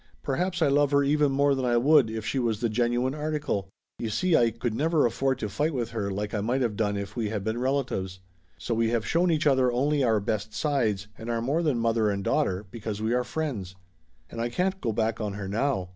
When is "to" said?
5.37-5.47